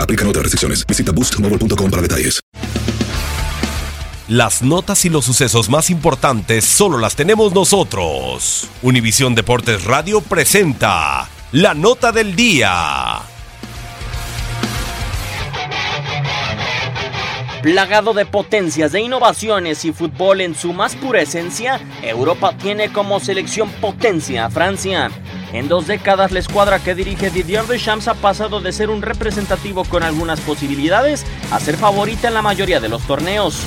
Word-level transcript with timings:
Aplican 0.00 0.28
otras 0.28 0.44
restricciones. 0.44 0.86
Visita 0.86 1.12
boostmobile.com 1.12 1.90
para 1.90 2.02
detalles. 2.02 2.40
Las 4.28 4.62
notas 4.62 5.04
y 5.04 5.10
los 5.10 5.26
sucesos 5.26 5.68
más 5.68 5.90
importantes 5.90 6.64
solo 6.64 6.96
las 6.96 7.14
tenemos 7.14 7.52
nosotros. 7.52 8.68
Univisión 8.80 9.34
Deportes 9.34 9.84
Radio 9.84 10.22
presenta 10.22 11.28
la 11.52 11.74
nota 11.74 12.10
del 12.10 12.34
día. 12.34 13.20
Plagado 17.62 18.14
de 18.14 18.24
potencias, 18.24 18.92
de 18.92 19.02
innovaciones 19.02 19.84
y 19.84 19.92
fútbol 19.92 20.40
en 20.40 20.54
su 20.54 20.72
más 20.72 20.96
pura 20.96 21.20
esencia, 21.20 21.80
Europa 22.02 22.56
tiene 22.56 22.92
como 22.92 23.20
selección 23.20 23.70
potencia 23.80 24.46
a 24.46 24.50
Francia. 24.50 25.10
En 25.54 25.68
dos 25.68 25.86
décadas, 25.86 26.32
la 26.32 26.40
escuadra 26.40 26.80
que 26.80 26.96
dirige 26.96 27.30
Didier 27.30 27.64
Deschamps 27.68 28.08
ha 28.08 28.14
pasado 28.14 28.60
de 28.60 28.72
ser 28.72 28.90
un 28.90 29.02
representativo 29.02 29.84
con 29.84 30.02
algunas 30.02 30.40
posibilidades 30.40 31.24
a 31.52 31.60
ser 31.60 31.76
favorita 31.76 32.26
en 32.26 32.34
la 32.34 32.42
mayoría 32.42 32.80
de 32.80 32.88
los 32.88 33.02
torneos. 33.02 33.60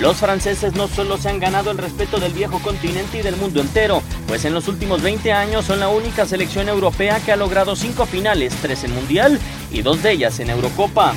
Los 0.00 0.16
franceses 0.16 0.74
no 0.74 0.88
solo 0.88 1.16
se 1.16 1.28
han 1.28 1.38
ganado 1.38 1.70
el 1.70 1.78
respeto 1.78 2.18
del 2.18 2.32
viejo 2.32 2.58
continente 2.58 3.18
y 3.18 3.22
del 3.22 3.36
mundo 3.36 3.60
entero, 3.60 4.02
pues 4.26 4.44
en 4.44 4.54
los 4.54 4.66
últimos 4.66 5.00
20 5.00 5.32
años 5.32 5.66
son 5.66 5.78
la 5.78 5.88
única 5.88 6.26
selección 6.26 6.68
europea 6.68 7.20
que 7.24 7.30
ha 7.30 7.36
logrado 7.36 7.76
cinco 7.76 8.04
finales, 8.04 8.52
tres 8.60 8.82
en 8.82 8.92
Mundial 8.92 9.38
y 9.70 9.82
dos 9.82 10.02
de 10.02 10.10
ellas 10.10 10.40
en 10.40 10.50
Eurocopa 10.50 11.14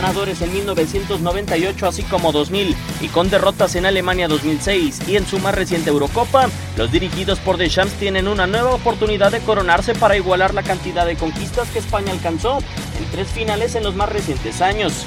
ganadores 0.00 0.40
en 0.42 0.52
1998 0.52 1.86
así 1.88 2.04
como 2.04 2.30
2000 2.30 2.76
y 3.00 3.08
con 3.08 3.30
derrotas 3.30 3.74
en 3.74 3.84
Alemania 3.84 4.28
2006 4.28 5.00
y 5.08 5.16
en 5.16 5.26
su 5.26 5.40
más 5.40 5.56
reciente 5.56 5.90
Eurocopa, 5.90 6.48
los 6.76 6.92
dirigidos 6.92 7.40
por 7.40 7.56
Deschamps 7.56 7.94
tienen 7.94 8.28
una 8.28 8.46
nueva 8.46 8.70
oportunidad 8.70 9.32
de 9.32 9.40
coronarse 9.40 9.96
para 9.96 10.16
igualar 10.16 10.54
la 10.54 10.62
cantidad 10.62 11.04
de 11.04 11.16
conquistas 11.16 11.68
que 11.70 11.80
España 11.80 12.12
alcanzó 12.12 12.58
en 12.96 13.10
tres 13.10 13.26
finales 13.26 13.74
en 13.74 13.82
los 13.82 13.96
más 13.96 14.08
recientes 14.08 14.60
años. 14.60 15.04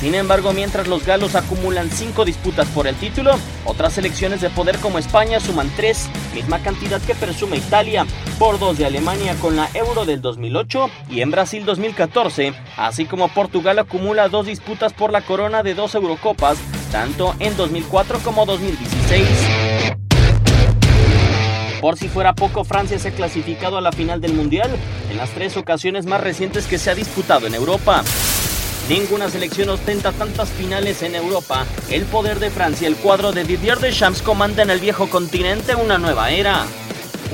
Sin 0.00 0.14
embargo, 0.14 0.52
mientras 0.52 0.86
los 0.86 1.04
galos 1.04 1.34
acumulan 1.34 1.90
5 1.90 2.24
disputas 2.24 2.68
por 2.68 2.86
el 2.86 2.94
título, 2.94 3.32
otras 3.64 3.94
selecciones 3.94 4.40
de 4.40 4.48
poder 4.48 4.78
como 4.78 5.00
España 5.00 5.40
suman 5.40 5.72
3, 5.74 6.08
misma 6.34 6.60
cantidad 6.60 7.00
que 7.02 7.16
presume 7.16 7.56
Italia, 7.56 8.06
por 8.38 8.60
2 8.60 8.78
de 8.78 8.86
Alemania 8.86 9.34
con 9.40 9.56
la 9.56 9.68
Euro 9.74 10.04
del 10.04 10.20
2008 10.20 10.88
y 11.10 11.20
en 11.20 11.32
Brasil 11.32 11.64
2014, 11.64 12.54
así 12.76 13.06
como 13.06 13.26
Portugal 13.26 13.80
acumula 13.80 14.28
2 14.28 14.46
disputas 14.46 14.92
por 14.92 15.10
la 15.10 15.22
corona 15.22 15.64
de 15.64 15.74
2 15.74 15.96
Eurocopas, 15.96 16.58
tanto 16.92 17.34
en 17.40 17.56
2004 17.56 18.20
como 18.20 18.46
2016. 18.46 19.26
Por 21.80 21.96
si 21.96 22.08
fuera 22.08 22.34
poco, 22.34 22.62
Francia 22.64 23.00
se 23.00 23.08
ha 23.08 23.12
clasificado 23.12 23.78
a 23.78 23.80
la 23.80 23.90
final 23.90 24.20
del 24.20 24.34
Mundial 24.34 24.70
en 25.10 25.16
las 25.16 25.30
tres 25.30 25.56
ocasiones 25.56 26.06
más 26.06 26.20
recientes 26.20 26.66
que 26.66 26.78
se 26.78 26.90
ha 26.90 26.94
disputado 26.94 27.48
en 27.48 27.54
Europa. 27.54 28.04
Ninguna 28.88 29.28
selección 29.28 29.68
ostenta 29.68 30.12
tantas 30.12 30.48
finales 30.48 31.02
en 31.02 31.14
Europa. 31.14 31.66
El 31.90 32.04
poder 32.06 32.38
de 32.38 32.50
Francia, 32.50 32.88
el 32.88 32.96
cuadro 32.96 33.32
de 33.32 33.44
Didier 33.44 33.78
Deschamps 33.78 34.22
comanda 34.22 34.62
en 34.62 34.70
el 34.70 34.80
viejo 34.80 35.10
continente 35.10 35.74
una 35.74 35.98
nueva 35.98 36.30
era. 36.30 36.64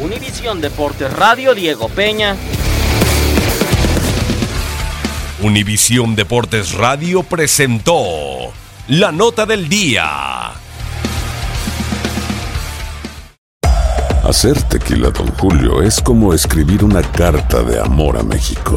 Univisión 0.03 0.61
Deportes 0.61 1.13
Radio, 1.13 1.55
Diego 1.55 1.89
Peña. 1.89 2.35
Univisión 5.43 6.17
Deportes 6.17 6.73
Radio 6.73 7.23
presentó 7.23 8.53
la 8.89 9.13
nota 9.13 9.47
del 9.47 9.69
día. 9.69 10.51
Hacer 14.25 14.61
tequila, 14.65 15.11
Don 15.11 15.29
Julio, 15.35 15.83
es 15.83 16.01
como 16.01 16.35
escribir 16.35 16.83
una 16.83 17.03
carta 17.03 17.63
de 17.63 17.79
amor 17.79 18.17
a 18.17 18.25
México. 18.25 18.77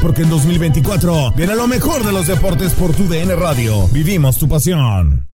Porque 0.00 0.22
en 0.22 0.30
2024 0.30 1.32
viene 1.32 1.56
lo 1.56 1.66
mejor 1.66 2.04
de 2.04 2.12
los 2.12 2.28
deportes 2.28 2.72
por 2.74 2.94
tu 2.94 3.08
DN 3.08 3.34
Radio. 3.34 3.88
Vivimos 3.88 4.38
tu 4.38 4.48
pasión. 4.48 5.24